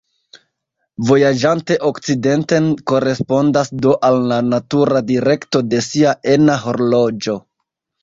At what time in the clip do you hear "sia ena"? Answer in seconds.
5.93-6.61